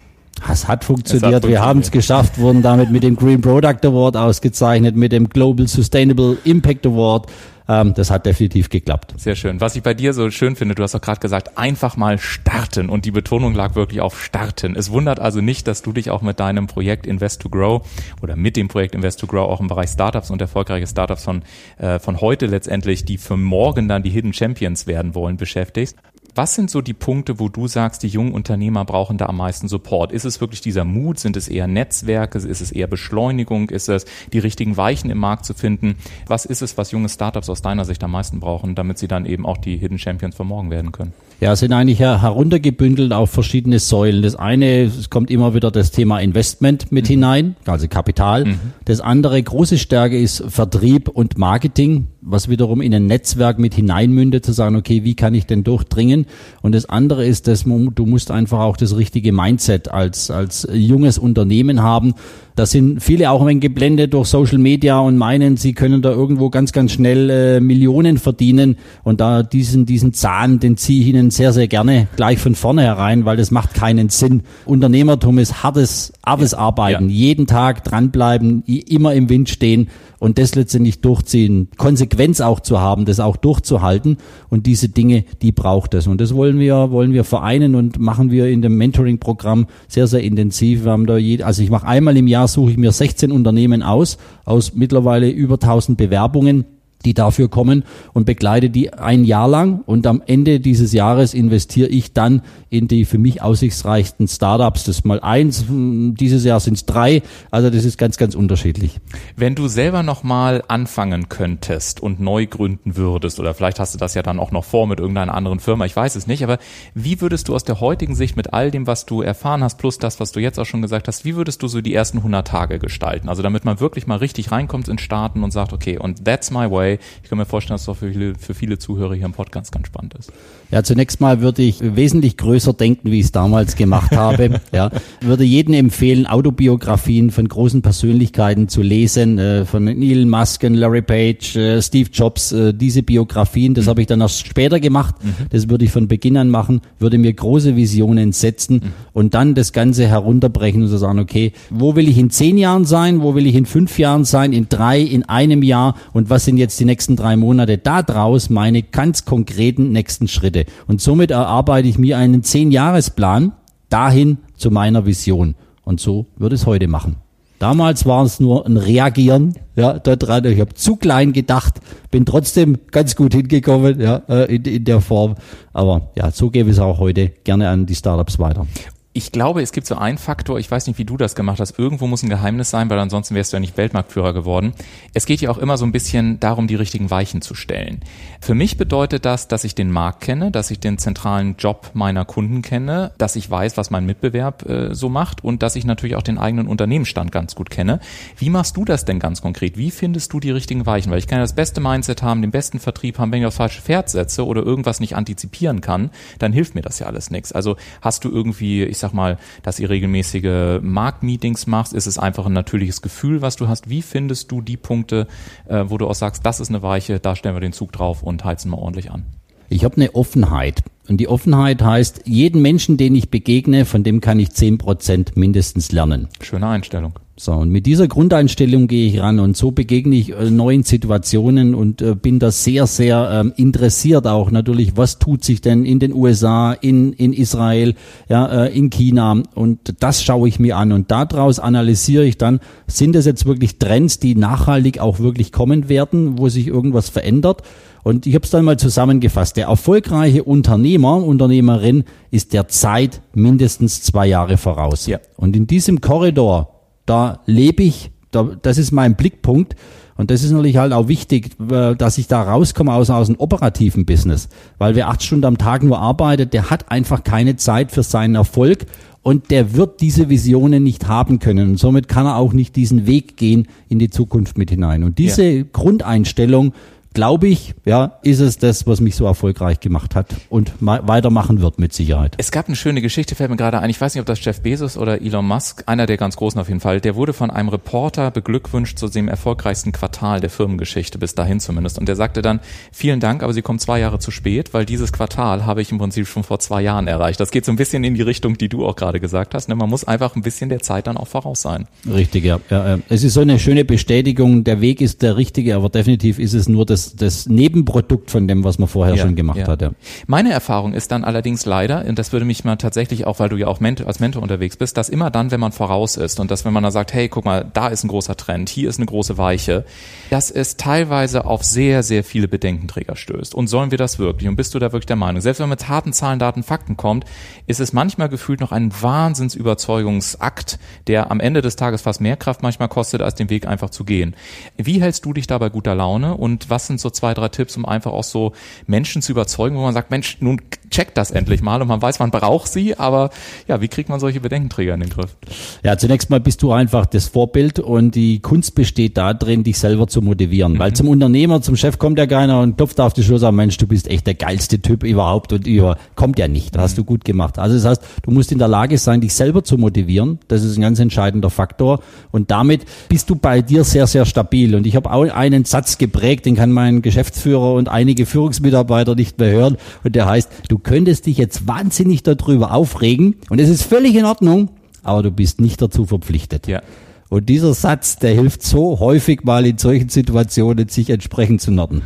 Es 0.51 0.67
hat 0.67 0.83
funktioniert. 0.83 1.47
Wir 1.47 1.61
haben 1.61 1.79
es 1.79 1.91
geschafft, 1.91 2.37
wurden 2.37 2.61
damit 2.61 2.91
mit 2.91 3.03
dem 3.03 3.15
Green 3.15 3.41
Product 3.41 3.79
Award 3.83 4.17
ausgezeichnet, 4.17 4.95
mit 4.95 5.11
dem 5.11 5.29
Global 5.29 5.67
Sustainable 5.67 6.37
Impact 6.43 6.85
Award. 6.85 7.27
Ähm, 7.67 7.93
das 7.93 8.11
hat 8.11 8.25
definitiv 8.25 8.69
geklappt. 8.69 9.13
Sehr 9.17 9.35
schön. 9.35 9.61
Was 9.61 9.75
ich 9.75 9.83
bei 9.83 9.93
dir 9.93 10.13
so 10.13 10.29
schön 10.29 10.55
finde, 10.55 10.75
du 10.75 10.83
hast 10.83 10.95
auch 10.95 11.01
gerade 11.01 11.19
gesagt, 11.19 11.57
einfach 11.57 11.97
mal 11.97 12.17
starten. 12.17 12.89
Und 12.89 13.05
die 13.05 13.11
Betonung 13.11 13.55
lag 13.55 13.75
wirklich 13.75 14.01
auf 14.01 14.23
starten. 14.23 14.75
Es 14.75 14.91
wundert 14.91 15.19
also 15.19 15.41
nicht, 15.41 15.67
dass 15.67 15.81
du 15.81 15.91
dich 15.91 16.11
auch 16.11 16.21
mit 16.21 16.39
deinem 16.39 16.67
Projekt 16.67 17.07
Invest 17.07 17.41
to 17.41 17.49
Grow 17.49 17.87
oder 18.21 18.35
mit 18.35 18.55
dem 18.55 18.67
Projekt 18.67 18.95
Invest 18.95 19.19
to 19.19 19.27
Grow 19.27 19.49
auch 19.49 19.61
im 19.61 19.67
Bereich 19.67 19.89
Startups 19.89 20.29
und 20.29 20.41
erfolgreiche 20.41 20.87
Startups 20.87 21.23
von, 21.23 21.43
äh, 21.77 21.99
von 21.99 22.21
heute 22.21 22.45
letztendlich, 22.45 23.05
die 23.05 23.17
für 23.17 23.37
morgen 23.37 23.87
dann 23.87 24.03
die 24.03 24.09
Hidden 24.09 24.33
Champions 24.33 24.87
werden 24.87 25.15
wollen, 25.15 25.37
beschäftigst. 25.37 25.97
Was 26.37 26.53
sind 26.53 26.69
so 26.69 26.81
die 26.81 26.93
Punkte, 26.93 27.39
wo 27.39 27.47
du 27.47 27.65
sagst, 27.65 28.03
die 28.03 28.09
jungen 28.09 28.33
Unternehmer 28.33 28.83
brauchen 28.83 29.17
da 29.17 29.27
am 29.27 29.37
meisten 29.37 29.69
Support? 29.69 30.11
Ist 30.11 30.25
es 30.25 30.41
wirklich 30.41 30.59
dieser 30.59 30.83
Mut? 30.83 31.17
Sind 31.17 31.37
es 31.37 31.47
eher 31.47 31.65
Netzwerke? 31.65 32.39
Ist 32.39 32.59
es 32.59 32.73
eher 32.73 32.87
Beschleunigung? 32.87 33.69
Ist 33.69 33.87
es 33.87 34.03
die 34.33 34.39
richtigen 34.39 34.75
Weichen 34.75 35.09
im 35.09 35.17
Markt 35.17 35.45
zu 35.45 35.53
finden? 35.53 35.95
Was 36.27 36.43
ist 36.43 36.61
es, 36.61 36.77
was 36.77 36.91
junge 36.91 37.07
Startups 37.07 37.49
aus 37.49 37.61
deiner 37.61 37.85
Sicht 37.85 38.03
am 38.03 38.11
meisten 38.11 38.41
brauchen, 38.41 38.75
damit 38.75 38.97
sie 38.97 39.07
dann 39.07 39.25
eben 39.25 39.45
auch 39.45 39.57
die 39.57 39.77
Hidden 39.77 39.97
Champions 39.97 40.35
von 40.35 40.47
morgen 40.47 40.71
werden 40.71 40.91
können? 40.91 41.13
Ja, 41.41 41.55
sind 41.55 41.73
eigentlich 41.73 41.99
heruntergebündelt 41.99 43.11
auf 43.11 43.29
verschiedene 43.29 43.79
Säulen. 43.79 44.21
Das 44.21 44.35
eine, 44.35 44.83
es 44.83 45.09
kommt 45.09 45.29
immer 45.29 45.53
wieder 45.53 45.69
das 45.69 45.91
Thema 45.91 46.19
Investment 46.19 46.91
mit 46.91 47.05
mhm. 47.05 47.09
hinein, 47.09 47.55
also 47.65 47.87
Kapital. 47.87 48.45
Mhm. 48.45 48.59
Das 48.85 49.01
andere, 49.01 49.41
große 49.41 49.77
Stärke 49.77 50.19
ist 50.19 50.43
Vertrieb 50.47 51.09
und 51.09 51.37
Marketing 51.37 52.07
was 52.25 52.49
wiederum 52.49 52.81
in 52.81 52.93
ein 52.93 53.05
Netzwerk 53.05 53.59
mit 53.59 53.75
hineinmündet, 53.75 54.45
zu 54.45 54.51
sagen, 54.51 54.75
okay, 54.75 55.03
wie 55.03 55.13
kann 55.13 55.35
ich 55.35 55.45
denn 55.45 55.63
durchdringen? 55.63 56.25
Und 56.61 56.73
das 56.73 56.89
andere 56.89 57.25
ist, 57.25 57.47
dass 57.47 57.63
du 57.63 58.05
musst 58.05 58.31
einfach 58.31 58.59
auch 58.59 58.77
das 58.77 58.97
richtige 58.97 59.31
Mindset 59.31 59.91
als, 59.91 60.31
als 60.31 60.67
junges 60.73 61.17
Unternehmen 61.19 61.83
haben. 61.83 62.15
Da 62.55 62.65
sind 62.65 63.03
viele 63.03 63.29
auch 63.31 63.41
ein 63.41 63.47
wenig 63.47 63.61
geblendet 63.61 64.13
durch 64.13 64.27
Social 64.27 64.57
Media 64.57 64.97
und 64.99 65.17
meinen, 65.17 65.57
sie 65.57 65.73
können 65.73 66.01
da 66.01 66.11
irgendwo 66.11 66.49
ganz, 66.49 66.71
ganz 66.71 66.93
schnell 66.93 67.29
äh, 67.29 67.59
Millionen 67.59 68.17
verdienen. 68.17 68.77
Und 69.03 69.19
da 69.19 69.43
diesen, 69.43 69.85
diesen 69.85 70.13
Zahn, 70.13 70.59
den 70.59 70.77
ziehe 70.77 71.01
ich 71.01 71.07
ihnen 71.07 71.24
sehr, 71.31 71.53
sehr 71.53 71.67
gerne 71.67 72.07
gleich 72.15 72.39
von 72.39 72.55
vorne 72.55 72.83
herein, 72.83 73.25
weil 73.25 73.37
das 73.37 73.51
macht 73.51 73.73
keinen 73.73 74.09
Sinn. 74.09 74.43
Unternehmertum 74.65 75.37
ist 75.39 75.63
hartes, 75.63 76.13
hartes 76.25 76.51
ja. 76.51 76.57
Arbeiten. 76.57 77.09
Ja. 77.09 77.15
Jeden 77.15 77.47
Tag 77.47 77.83
dranbleiben, 77.83 78.63
immer 78.65 79.13
im 79.13 79.29
Wind 79.29 79.49
stehen 79.49 79.87
und 80.19 80.37
das 80.37 80.55
letztendlich 80.55 81.01
durchziehen, 81.01 81.69
Konsequenz 81.77 82.41
auch 82.41 82.59
zu 82.59 82.79
haben, 82.79 83.05
das 83.05 83.19
auch 83.19 83.37
durchzuhalten 83.37 84.17
und 84.49 84.65
diese 84.65 84.89
Dinge, 84.89 85.25
die 85.41 85.51
braucht 85.51 85.93
es 85.93 86.07
und 86.07 86.21
das 86.21 86.33
wollen 86.33 86.59
wir 86.59 86.91
wollen 86.91 87.13
wir 87.13 87.23
vereinen 87.23 87.75
und 87.75 87.99
machen 87.99 88.31
wir 88.31 88.47
in 88.47 88.61
dem 88.61 88.77
Mentoring 88.77 89.19
Programm 89.19 89.67
sehr 89.87 90.07
sehr 90.07 90.23
intensiv. 90.23 90.83
Wir 90.83 90.91
haben 90.91 91.05
da 91.05 91.17
je, 91.17 91.43
also 91.43 91.61
ich 91.61 91.69
mache 91.69 91.87
einmal 91.87 92.17
im 92.17 92.27
Jahr 92.27 92.47
suche 92.47 92.71
ich 92.71 92.77
mir 92.77 92.91
16 92.91 93.31
Unternehmen 93.31 93.83
aus 93.83 94.17
aus 94.45 94.73
mittlerweile 94.73 95.29
über 95.29 95.55
1000 95.55 95.97
Bewerbungen 95.97 96.65
die 97.05 97.13
dafür 97.13 97.49
kommen 97.49 97.83
und 98.13 98.25
begleite 98.25 98.69
die 98.69 98.93
ein 98.93 99.23
Jahr 99.23 99.47
lang 99.47 99.81
und 99.85 100.07
am 100.07 100.21
Ende 100.25 100.59
dieses 100.59 100.93
Jahres 100.93 101.33
investiere 101.33 101.87
ich 101.87 102.13
dann 102.13 102.41
in 102.69 102.87
die 102.87 103.05
für 103.05 103.17
mich 103.17 103.41
aussichtsreichsten 103.41 104.27
Startups. 104.27 104.83
Das 104.83 104.97
ist 104.97 105.05
mal 105.05 105.21
eins, 105.21 105.65
dieses 105.69 106.43
Jahr 106.43 106.59
sind 106.59 106.73
es 106.73 106.85
drei, 106.85 107.21
also 107.51 107.69
das 107.69 107.85
ist 107.85 107.97
ganz, 107.97 108.17
ganz 108.17 108.35
unterschiedlich. 108.35 108.99
Wenn 109.35 109.55
du 109.55 109.67
selber 109.67 110.03
nochmal 110.03 110.63
anfangen 110.67 111.29
könntest 111.29 112.01
und 112.01 112.19
neu 112.19 112.45
gründen 112.47 112.97
würdest, 112.97 113.39
oder 113.39 113.53
vielleicht 113.53 113.79
hast 113.79 113.93
du 113.93 113.97
das 113.97 114.13
ja 114.13 114.23
dann 114.23 114.39
auch 114.39 114.51
noch 114.51 114.65
vor 114.65 114.87
mit 114.87 114.99
irgendeiner 114.99 115.33
anderen 115.33 115.59
Firma, 115.59 115.85
ich 115.85 115.95
weiß 115.95 116.15
es 116.15 116.27
nicht, 116.27 116.43
aber 116.43 116.57
wie 116.93 117.21
würdest 117.21 117.47
du 117.47 117.55
aus 117.55 117.63
der 117.63 117.79
heutigen 117.79 118.15
Sicht 118.15 118.35
mit 118.35 118.53
all 118.53 118.71
dem, 118.71 118.87
was 118.87 119.05
du 119.05 119.21
erfahren 119.21 119.63
hast, 119.63 119.77
plus 119.77 119.97
das, 119.97 120.19
was 120.19 120.31
du 120.31 120.39
jetzt 120.39 120.59
auch 120.59 120.65
schon 120.65 120.81
gesagt 120.81 121.07
hast, 121.07 121.25
wie 121.25 121.35
würdest 121.35 121.61
du 121.63 121.67
so 121.67 121.81
die 121.81 121.93
ersten 121.93 122.17
100 122.17 122.47
Tage 122.47 122.79
gestalten? 122.79 123.29
Also 123.29 123.43
damit 123.43 123.65
man 123.65 123.79
wirklich 123.79 124.07
mal 124.07 124.17
richtig 124.17 124.51
reinkommt 124.51 124.87
ins 124.87 125.01
Starten 125.01 125.43
und 125.43 125.51
sagt, 125.51 125.73
okay, 125.73 125.97
und 125.97 126.25
that's 126.25 126.51
my 126.51 126.69
way. 126.69 126.94
Ich 127.23 127.29
kann 127.29 127.37
mir 127.37 127.45
vorstellen, 127.45 127.75
dass 127.75 127.85
das 127.85 127.89
auch 127.89 127.97
für 127.97 128.11
viele, 128.11 128.35
für 128.35 128.53
viele 128.53 128.77
Zuhörer 128.77 129.15
hier 129.15 129.25
im 129.25 129.33
Podcast 129.33 129.71
ganz 129.71 129.87
spannend 129.87 130.15
ist. 130.15 130.31
Ja, 130.71 130.83
zunächst 130.83 131.21
mal 131.21 131.41
würde 131.41 131.61
ich 131.61 131.79
wesentlich 131.81 132.37
größer 132.37 132.73
denken, 132.73 133.11
wie 133.11 133.19
ich 133.19 133.25
es 133.25 133.31
damals 133.31 133.75
gemacht 133.75 134.11
habe. 134.15 134.61
ja, 134.73 134.91
würde 135.21 135.43
jedem 135.43 135.73
empfehlen, 135.73 136.25
Autobiografien 136.27 137.31
von 137.31 137.47
großen 137.47 137.81
Persönlichkeiten 137.81 138.67
zu 138.67 138.81
lesen, 138.81 139.37
äh, 139.37 139.65
von 139.65 139.83
Neil 139.85 140.25
Musk, 140.25 140.63
Larry 140.63 141.01
Page, 141.01 141.55
äh, 141.55 141.81
Steve 141.81 142.09
Jobs, 142.11 142.51
äh, 142.51 142.73
diese 142.73 143.03
Biografien. 143.03 143.73
Das 143.73 143.85
mhm. 143.85 143.89
habe 143.89 144.01
ich 144.01 144.07
dann 144.07 144.21
erst 144.21 144.47
später 144.47 144.79
gemacht. 144.79 145.15
Mhm. 145.23 145.47
Das 145.49 145.69
würde 145.69 145.85
ich 145.85 145.91
von 145.91 146.07
Beginn 146.07 146.37
an 146.37 146.49
machen, 146.49 146.81
würde 146.99 147.17
mir 147.17 147.33
große 147.33 147.75
Visionen 147.75 148.31
setzen 148.31 148.75
mhm. 148.75 148.93
und 149.13 149.33
dann 149.33 149.55
das 149.55 149.73
Ganze 149.73 150.07
herunterbrechen 150.07 150.81
und 150.81 150.87
so 150.87 150.97
sagen, 150.97 151.19
okay, 151.19 151.53
wo 151.69 151.95
will 151.95 152.09
ich 152.09 152.17
in 152.17 152.29
zehn 152.29 152.57
Jahren 152.57 152.85
sein? 152.85 153.21
Wo 153.21 153.35
will 153.35 153.47
ich 153.47 153.55
in 153.55 153.65
fünf 153.65 153.99
Jahren 153.99 154.25
sein? 154.25 154.53
In 154.53 154.67
drei, 154.69 154.99
in 154.99 155.23
einem 155.23 155.63
Jahr? 155.63 155.95
Und 156.13 156.29
was 156.29 156.45
sind 156.45 156.57
jetzt 156.57 156.74
die 156.77 156.85
nächsten 156.85 157.15
drei 157.15 157.35
Monate? 157.35 157.77
Daraus 157.77 158.49
meine 158.49 158.83
ganz 158.83 159.25
konkreten 159.25 159.91
nächsten 159.91 160.27
Schritte. 160.27 160.45
Schritte. 160.45 160.65
Und 160.87 161.01
somit 161.01 161.31
erarbeite 161.31 161.87
ich 161.87 161.97
mir 161.97 162.17
einen 162.17 162.43
Zehn-Jahres-Plan 162.43 163.53
dahin 163.89 164.37
zu 164.55 164.69
meiner 164.69 165.05
Vision. 165.05 165.55
Und 165.83 165.99
so 165.99 166.27
würde 166.37 166.55
es 166.55 166.65
heute 166.65 166.87
machen. 166.87 167.17
Damals 167.57 168.05
war 168.05 168.23
es 168.25 168.39
nur 168.39 168.65
ein 168.65 168.75
Reagieren, 168.75 169.55
ja, 169.75 169.97
da 169.97 170.15
dran. 170.17 170.43
Ich 170.45 170.59
habe 170.59 170.73
zu 170.73 170.97
klein 170.97 171.31
gedacht, 171.31 171.79
bin 172.11 172.25
trotzdem 172.25 172.77
ganz 172.91 173.15
gut 173.15 173.33
hingekommen, 173.33 173.99
ja, 173.99 174.21
äh, 174.27 174.53
in, 174.53 174.63
in 174.63 174.83
der 174.83 174.99
Form. 174.99 175.35
Aber 175.71 176.11
ja, 176.15 176.31
so 176.31 176.49
gebe 176.49 176.69
ich 176.69 176.75
es 176.75 176.81
auch 176.81 176.99
heute 176.99 177.29
gerne 177.43 177.69
an 177.69 177.85
die 177.85 177.95
Startups 177.95 178.39
weiter 178.39 178.67
ich 179.17 179.31
glaube, 179.31 179.61
es 179.61 179.71
gibt 179.71 179.87
so 179.87 179.95
einen 179.95 180.17
Faktor, 180.17 180.59
ich 180.59 180.69
weiß 180.69 180.87
nicht, 180.87 180.99
wie 180.99 181.05
du 181.05 181.15
das 181.15 181.35
gemacht 181.35 181.61
hast, 181.61 181.79
irgendwo 181.79 182.05
muss 182.05 182.21
ein 182.21 182.29
Geheimnis 182.29 182.69
sein, 182.69 182.89
weil 182.89 182.99
ansonsten 182.99 183.33
wärst 183.33 183.53
du 183.53 183.55
ja 183.55 183.61
nicht 183.61 183.77
Weltmarktführer 183.77 184.33
geworden. 184.33 184.73
Es 185.13 185.25
geht 185.25 185.39
ja 185.39 185.49
auch 185.49 185.57
immer 185.57 185.77
so 185.77 185.85
ein 185.85 185.93
bisschen 185.93 186.37
darum, 186.41 186.67
die 186.67 186.75
richtigen 186.75 187.09
Weichen 187.09 187.41
zu 187.41 187.55
stellen. 187.55 188.01
Für 188.41 188.55
mich 188.55 188.75
bedeutet 188.75 189.23
das, 189.23 189.47
dass 189.47 189.63
ich 189.63 189.73
den 189.73 189.89
Markt 189.89 190.19
kenne, 190.19 190.51
dass 190.51 190.69
ich 190.69 190.81
den 190.81 190.97
zentralen 190.97 191.55
Job 191.57 191.91
meiner 191.93 192.25
Kunden 192.25 192.61
kenne, 192.61 193.13
dass 193.17 193.37
ich 193.37 193.49
weiß, 193.49 193.77
was 193.77 193.89
mein 193.89 194.05
Mitbewerb 194.05 194.69
äh, 194.69 194.93
so 194.93 195.07
macht 195.07 195.45
und 195.45 195.63
dass 195.63 195.77
ich 195.77 195.85
natürlich 195.85 196.17
auch 196.17 196.21
den 196.21 196.37
eigenen 196.37 196.67
Unternehmensstand 196.67 197.31
ganz 197.31 197.55
gut 197.55 197.69
kenne. 197.69 198.01
Wie 198.35 198.49
machst 198.49 198.75
du 198.75 198.83
das 198.83 199.05
denn 199.05 199.19
ganz 199.19 199.41
konkret? 199.41 199.77
Wie 199.77 199.91
findest 199.91 200.33
du 200.33 200.41
die 200.41 200.51
richtigen 200.51 200.85
Weichen? 200.85 201.09
Weil 201.09 201.19
ich 201.19 201.27
kann 201.27 201.37
ja 201.37 201.43
das 201.43 201.55
beste 201.55 201.79
Mindset 201.79 202.21
haben, 202.21 202.41
den 202.41 202.51
besten 202.51 202.79
Vertrieb 202.79 203.17
haben, 203.17 203.31
wenn 203.31 203.39
ich 203.39 203.47
aufs 203.47 203.55
falsche 203.55 203.81
Pferd 203.81 204.09
setze 204.09 204.45
oder 204.45 204.61
irgendwas 204.61 204.99
nicht 204.99 205.15
antizipieren 205.15 205.79
kann, 205.79 206.09
dann 206.37 206.51
hilft 206.51 206.75
mir 206.75 206.81
das 206.81 206.99
ja 206.99 207.07
alles 207.07 207.31
nichts. 207.31 207.53
Also 207.53 207.77
hast 208.01 208.25
du 208.25 208.29
irgendwie, 208.29 208.83
ich 208.83 209.04
sag 209.04 209.04
mal, 209.13 209.37
dass 209.63 209.79
ihr 209.79 209.89
regelmäßige 209.89 210.79
Marktmeetings 210.81 211.67
machst? 211.67 211.93
Ist 211.93 212.07
es 212.07 212.17
einfach 212.17 212.45
ein 212.45 212.53
natürliches 212.53 213.01
Gefühl, 213.01 213.41
was 213.41 213.55
du 213.55 213.67
hast? 213.67 213.89
Wie 213.89 214.01
findest 214.01 214.51
du 214.51 214.61
die 214.61 214.77
Punkte, 214.77 215.27
äh, 215.67 215.85
wo 215.87 215.97
du 215.97 216.07
auch 216.07 216.15
sagst, 216.15 216.45
das 216.45 216.59
ist 216.59 216.69
eine 216.69 216.81
Weiche, 216.81 217.19
da 217.19 217.35
stellen 217.35 217.55
wir 217.55 217.61
den 217.61 217.73
Zug 217.73 217.91
drauf 217.91 218.23
und 218.23 218.43
heizen 218.43 218.69
mal 218.71 218.77
ordentlich 218.77 219.11
an? 219.11 219.25
Ich 219.69 219.83
habe 219.83 219.95
eine 219.95 220.13
Offenheit. 220.13 220.83
Und 221.07 221.17
die 221.17 221.27
Offenheit 221.27 221.81
heißt, 221.81 222.21
jeden 222.25 222.61
Menschen, 222.61 222.97
den 222.97 223.15
ich 223.15 223.29
begegne, 223.29 223.85
von 223.85 224.03
dem 224.03 224.21
kann 224.21 224.39
ich 224.39 224.51
zehn 224.51 224.77
Prozent 224.77 225.37
mindestens 225.37 225.91
lernen. 225.91 226.29
Schöne 226.41 226.67
Einstellung. 226.67 227.13
So, 227.37 227.51
und 227.51 227.69
mit 227.69 227.85
dieser 227.85 228.07
Grundeinstellung 228.07 228.87
gehe 228.87 229.09
ich 229.09 229.19
ran 229.19 229.39
und 229.41 229.57
so 229.57 229.71
begegne 229.71 230.15
ich 230.15 230.31
äh, 230.31 230.49
neuen 230.49 230.83
Situationen 230.83 231.75
und 231.75 232.01
äh, 232.01 232.15
bin 232.15 232.39
da 232.39 232.49
sehr, 232.49 232.87
sehr 232.87 233.29
ähm, 233.29 233.51
interessiert 233.57 234.25
auch 234.25 234.51
natürlich, 234.51 234.95
was 234.95 235.19
tut 235.19 235.43
sich 235.43 235.59
denn 235.59 235.83
in 235.83 235.99
den 235.99 236.13
USA, 236.13 236.71
in, 236.71 237.11
in 237.11 237.33
Israel, 237.33 237.95
ja, 238.29 238.65
äh, 238.67 238.77
in 238.77 238.89
China 238.89 239.43
und 239.53 239.95
das 239.99 240.23
schaue 240.23 240.47
ich 240.47 240.59
mir 240.59 240.77
an 240.77 240.93
und 240.93 241.11
daraus 241.11 241.59
analysiere 241.59 242.23
ich 242.23 242.37
dann, 242.37 242.61
sind 242.87 243.17
es 243.17 243.25
jetzt 243.25 243.45
wirklich 243.45 243.79
Trends, 243.79 244.17
die 244.19 244.35
nachhaltig 244.35 244.99
auch 244.99 245.19
wirklich 245.19 245.51
kommen 245.51 245.89
werden, 245.89 246.37
wo 246.37 246.47
sich 246.47 246.67
irgendwas 246.67 247.09
verändert 247.09 247.63
und 248.03 248.27
ich 248.27 248.35
habe 248.35 248.45
es 248.45 248.51
dann 248.51 248.63
mal 248.63 248.77
zusammengefasst. 248.77 249.57
Der 249.57 249.65
erfolgreiche 249.65 250.43
Unternehmer, 250.43 251.17
Unternehmerin 251.17 252.05
ist 252.31 252.53
der 252.53 252.69
Zeit 252.69 253.21
mindestens 253.33 254.03
zwei 254.03 254.27
Jahre 254.27 254.57
voraus. 254.57 255.07
Ja. 255.07 255.19
Und 255.37 255.55
in 255.55 255.65
diesem 255.65 256.01
Korridor, 256.01 256.74
da 257.05 257.39
lebe 257.45 257.83
ich, 257.83 258.11
da, 258.31 258.49
das 258.61 258.77
ist 258.77 258.91
mein 258.91 259.15
Blickpunkt. 259.15 259.75
Und 260.17 260.31
das 260.31 260.43
ist 260.43 260.51
natürlich 260.51 260.77
halt 260.77 260.93
auch 260.93 261.09
wichtig, 261.09 261.51
äh, 261.69 261.93
dass 261.95 262.17
ich 262.17 262.27
da 262.27 262.41
rauskomme 262.43 262.93
aus, 262.93 263.09
aus 263.09 263.27
dem 263.27 263.35
operativen 263.37 264.05
Business. 264.05 264.47
Weil 264.77 264.95
wer 264.95 265.09
acht 265.09 265.23
Stunden 265.23 265.45
am 265.45 265.57
Tag 265.57 265.83
nur 265.83 265.99
arbeitet, 265.99 266.53
der 266.53 266.69
hat 266.69 266.89
einfach 266.89 267.23
keine 267.23 267.57
Zeit 267.57 267.91
für 267.91 268.03
seinen 268.03 268.35
Erfolg 268.35 268.85
und 269.23 269.51
der 269.51 269.73
wird 269.73 270.01
diese 270.01 270.29
Visionen 270.29 270.83
nicht 270.83 271.07
haben 271.07 271.39
können. 271.39 271.71
Und 271.71 271.79
somit 271.79 272.07
kann 272.07 272.27
er 272.27 272.37
auch 272.37 272.53
nicht 272.53 272.75
diesen 272.75 273.07
Weg 273.07 273.35
gehen 273.35 273.67
in 273.89 273.99
die 273.99 274.09
Zukunft 274.09 274.57
mit 274.57 274.69
hinein. 274.69 275.03
Und 275.03 275.17
diese 275.17 275.43
ja. 275.43 275.63
Grundeinstellung, 275.73 276.73
glaube 277.15 277.47
ich, 277.47 277.73
ja, 277.85 278.19
ist 278.21 278.41
es 278.41 278.59
das, 278.59 278.85
was 278.85 279.01
mich 279.01 279.15
so 279.15 279.25
erfolgreich 279.25 279.79
gemacht 279.79 280.13
hat 280.13 280.35
und 280.49 280.73
weitermachen 280.79 281.61
wird 281.61 281.79
mit 281.79 281.93
Sicherheit. 281.93 282.35
Es 282.37 282.51
gab 282.51 282.67
eine 282.67 282.75
schöne 282.75 283.01
Geschichte, 283.01 283.33
fällt 283.33 283.49
mir 283.49 283.55
gerade 283.55 283.79
ein. 283.79 283.89
Ich 283.89 283.99
weiß 283.99 284.13
nicht, 284.13 284.19
ob 284.19 284.27
das 284.27 284.43
Jeff 284.43 284.61
Bezos 284.61 284.97
oder 284.97 285.21
Elon 285.21 285.47
Musk, 285.47 285.83
einer 285.87 286.05
der 286.05 286.17
ganz 286.17 286.35
großen 286.35 286.59
auf 286.59 286.67
jeden 286.67 286.81
Fall, 286.81 287.01
der 287.01 287.15
wurde 287.15 287.33
von 287.33 287.49
einem 287.49 287.69
Reporter 287.69 288.29
beglückwünscht 288.31 288.99
zu 288.99 289.07
dem 289.07 289.27
erfolgreichsten 289.27 289.91
Quartal 289.93 290.41
der 290.41 290.49
Firmengeschichte, 290.49 291.17
bis 291.17 291.33
dahin 291.35 291.59
zumindest. 291.59 291.97
Und 291.97 292.07
der 292.07 292.15
sagte 292.15 292.41
dann, 292.41 292.59
vielen 292.91 293.19
Dank, 293.19 293.43
aber 293.43 293.53
Sie 293.53 293.61
kommen 293.61 293.79
zwei 293.79 293.99
Jahre 293.99 294.19
zu 294.19 294.29
spät, 294.29 294.73
weil 294.73 294.85
dieses 294.85 295.13
Quartal 295.13 295.65
habe 295.65 295.81
ich 295.81 295.91
im 295.91 295.97
Prinzip 295.97 296.27
schon 296.27 296.43
vor 296.43 296.59
zwei 296.59 296.81
Jahren 296.81 297.07
erreicht. 297.07 297.39
Das 297.39 297.51
geht 297.51 297.63
so 297.63 297.71
ein 297.71 297.77
bisschen 297.77 298.03
in 298.03 298.15
die 298.15 298.21
Richtung, 298.21 298.57
die 298.57 298.67
du 298.67 298.85
auch 298.85 298.97
gerade 298.97 299.21
gesagt 299.21 299.53
hast. 299.53 299.69
Ne? 299.69 299.75
Man 299.75 299.89
muss 299.89 300.03
einfach 300.03 300.35
ein 300.35 300.41
bisschen 300.41 300.69
der 300.69 300.81
Zeit 300.81 301.07
dann 301.07 301.15
auch 301.15 301.27
voraus 301.27 301.61
sein. 301.61 301.87
Richtig, 302.11 302.43
ja. 302.43 302.59
ja. 302.69 302.99
Es 303.07 303.23
ist 303.23 303.35
so 303.35 303.41
eine 303.41 303.57
schöne 303.57 303.85
Bestätigung, 303.85 304.65
der 304.65 304.81
Weg 304.81 304.99
ist 304.99 305.21
der 305.21 305.37
richtige, 305.37 305.75
aber 305.75 305.89
definitiv 305.89 306.39
ist 306.39 306.53
es 306.53 306.67
nur 306.67 306.85
das, 306.85 307.04
das 307.13 307.47
Nebenprodukt 307.47 308.31
von 308.31 308.47
dem, 308.47 308.63
was 308.63 308.79
man 308.79 308.87
vorher 308.87 309.15
ja, 309.15 309.23
schon 309.23 309.35
gemacht 309.35 309.59
ja. 309.59 309.67
hat. 309.67 309.81
Ja. 309.81 309.91
Meine 310.27 310.51
Erfahrung 310.51 310.93
ist 310.93 311.11
dann 311.11 311.23
allerdings 311.23 311.65
leider, 311.65 312.05
und 312.05 312.17
das 312.17 312.31
würde 312.31 312.45
mich 312.45 312.63
mal 312.63 312.75
tatsächlich 312.75 313.27
auch, 313.27 313.39
weil 313.39 313.49
du 313.49 313.57
ja 313.57 313.67
auch 313.67 313.81
als 313.81 314.19
Mentor 314.19 314.41
unterwegs 314.41 314.77
bist, 314.77 314.97
dass 314.97 315.09
immer 315.09 315.29
dann, 315.29 315.51
wenn 315.51 315.59
man 315.59 315.71
voraus 315.71 316.17
ist 316.17 316.39
und 316.39 316.51
dass 316.51 316.65
wenn 316.65 316.73
man 316.73 316.83
da 316.83 316.91
sagt, 316.91 317.13
hey, 317.13 317.29
guck 317.29 317.45
mal, 317.45 317.65
da 317.73 317.87
ist 317.87 318.03
ein 318.03 318.07
großer 318.07 318.35
Trend, 318.35 318.69
hier 318.69 318.89
ist 318.89 318.97
eine 318.97 319.05
große 319.05 319.37
Weiche, 319.37 319.85
dass 320.29 320.51
es 320.51 320.77
teilweise 320.77 321.45
auf 321.45 321.63
sehr, 321.63 322.03
sehr 322.03 322.23
viele 322.23 322.47
Bedenkenträger 322.47 323.15
stößt. 323.15 323.55
Und 323.55 323.67
sollen 323.67 323.91
wir 323.91 323.97
das 323.97 324.19
wirklich? 324.19 324.49
Und 324.49 324.55
bist 324.55 324.73
du 324.73 324.79
da 324.79 324.91
wirklich 324.91 325.05
der 325.05 325.15
Meinung? 325.15 325.41
Selbst 325.41 325.59
wenn 325.59 325.69
man 325.69 325.77
mit 325.77 325.87
harten 325.87 326.13
Zahlen, 326.13 326.39
Daten, 326.39 326.63
Fakten 326.63 326.97
kommt, 326.97 327.25
ist 327.67 327.79
es 327.79 327.93
manchmal 327.93 328.29
gefühlt 328.29 328.61
noch 328.61 328.71
ein 328.71 328.91
Wahnsinnsüberzeugungsakt, 329.01 330.79
der 331.07 331.31
am 331.31 331.39
Ende 331.39 331.61
des 331.61 331.75
Tages 331.75 332.01
fast 332.01 332.21
mehr 332.21 332.37
Kraft 332.37 332.63
manchmal 332.63 332.89
kostet, 332.89 333.21
als 333.21 333.35
den 333.35 333.49
Weg 333.49 333.67
einfach 333.67 333.89
zu 333.89 334.03
gehen. 334.03 334.35
Wie 334.77 335.01
hältst 335.01 335.25
du 335.25 335.33
dich 335.33 335.47
da 335.47 335.57
bei 335.57 335.69
guter 335.69 335.95
Laune 335.95 336.35
und 336.35 336.69
was 336.69 336.87
sind 336.87 336.94
so 336.97 337.09
zwei, 337.09 337.33
drei 337.33 337.49
Tipps, 337.49 337.77
um 337.77 337.85
einfach 337.85 338.11
auch 338.11 338.23
so 338.23 338.53
Menschen 338.87 339.21
zu 339.21 339.31
überzeugen, 339.31 339.75
wo 339.77 339.81
man 339.81 339.93
sagt, 339.93 340.11
Mensch, 340.11 340.37
nun 340.39 340.61
checkt 340.89 341.17
das 341.17 341.31
endlich 341.31 341.61
mal 341.61 341.81
und 341.81 341.87
man 341.87 342.01
weiß, 342.01 342.19
man 342.19 342.31
braucht 342.31 342.71
sie, 342.71 342.97
aber 342.97 343.29
ja, 343.67 343.81
wie 343.81 343.87
kriegt 343.87 344.09
man 344.09 344.19
solche 344.19 344.39
Bedenkenträger 344.39 344.93
in 344.93 345.01
den 345.01 345.09
Griff? 345.09 345.35
Ja, 345.83 345.97
zunächst 345.97 346.29
mal 346.29 346.39
bist 346.39 346.61
du 346.61 346.71
einfach 346.71 347.05
das 347.05 347.27
Vorbild 347.27 347.79
und 347.79 348.15
die 348.15 348.39
Kunst 348.39 348.75
besteht 348.75 349.17
darin, 349.17 349.63
dich 349.63 349.77
selber 349.77 350.07
zu 350.07 350.21
motivieren. 350.21 350.73
Mhm. 350.73 350.79
Weil 350.79 350.93
zum 350.93 351.07
Unternehmer, 351.07 351.61
zum 351.61 351.75
Chef 351.75 351.97
kommt 351.97 352.17
ja 352.17 352.27
keiner 352.27 352.61
und 352.61 352.77
klopft 352.77 352.99
auf 352.99 353.13
die 353.13 353.23
Schulter, 353.23 353.51
Mensch, 353.51 353.77
du 353.77 353.87
bist 353.87 354.07
echt 354.07 354.27
der 354.27 354.35
geilste 354.35 354.81
Typ 354.81 355.03
überhaupt 355.03 355.53
und 355.53 355.67
über, 355.67 355.97
kommt 356.15 356.39
ja 356.39 356.47
nicht. 356.47 356.75
Das 356.75 356.83
hast 356.83 356.97
du 356.97 357.03
gut 357.03 357.25
gemacht. 357.25 357.59
Also 357.59 357.75
das 357.75 357.85
heißt, 357.85 358.03
du 358.23 358.31
musst 358.31 358.51
in 358.51 358.59
der 358.59 358.67
Lage 358.67 358.97
sein, 358.97 359.21
dich 359.21 359.33
selber 359.33 359.63
zu 359.63 359.77
motivieren. 359.77 360.39
Das 360.47 360.63
ist 360.63 360.77
ein 360.77 360.81
ganz 360.81 360.99
entscheidender 360.99 361.49
Faktor 361.49 361.99
und 362.31 362.51
damit 362.51 362.85
bist 363.09 363.29
du 363.29 363.35
bei 363.35 363.61
dir 363.61 363.83
sehr, 363.83 364.07
sehr 364.07 364.25
stabil. 364.25 364.75
Und 364.75 364.87
ich 364.87 364.95
habe 364.95 365.11
auch 365.11 365.25
einen 365.25 365.65
Satz 365.65 365.97
geprägt, 365.97 366.45
den 366.45 366.55
kann 366.55 366.71
mein 366.85 367.01
Geschäftsführer 367.01 367.73
und 367.73 367.89
einige 367.89 368.25
Führungsmitarbeiter 368.25 369.15
nicht 369.15 369.39
mehr 369.39 369.51
hören 369.51 369.77
und 370.03 370.15
der 370.15 370.27
heißt, 370.27 370.49
du 370.69 370.77
könntest 370.77 371.25
dich 371.25 371.37
jetzt 371.37 371.67
wahnsinnig 371.67 372.21
darüber 372.23 372.73
aufregen 372.73 373.35
und 373.49 373.59
es 373.59 373.69
ist 373.69 373.83
völlig 373.83 374.15
in 374.15 374.25
Ordnung, 374.25 374.69
aber 375.03 375.23
du 375.23 375.31
bist 375.31 375.59
nicht 375.59 375.81
dazu 375.81 376.05
verpflichtet. 376.05 376.67
Ja. 376.67 376.81
Und 377.29 377.49
dieser 377.49 377.73
Satz, 377.73 378.17
der 378.17 378.33
hilft 378.33 378.61
so 378.61 378.99
häufig 378.99 379.43
mal 379.43 379.65
in 379.65 379.79
solchen 379.79 380.09
Situationen, 380.09 380.87
sich 380.89 381.09
entsprechend 381.09 381.59
zu 381.59 381.71
norden. 381.71 382.03